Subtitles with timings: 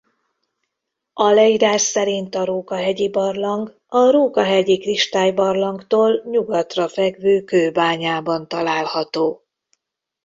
[1.13, 9.43] A leírás szerint a Róka-hegyi-barlang a Róka-hegyi Kristály-barlangtól nyugatra fekvő kőbányában található.